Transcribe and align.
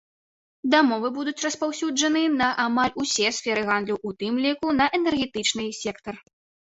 Дамовы 0.73 1.11
будуць 1.17 1.43
распаўсюджаны 1.47 2.23
на 2.41 2.47
амаль 2.65 2.97
усе 3.03 3.27
сферы 3.41 3.61
гандлю, 3.71 4.01
у 4.09 4.15
тым 4.25 4.33
ліку 4.47 4.67
на 4.79 4.85
энергетычны 5.01 5.71
сектар. 5.83 6.15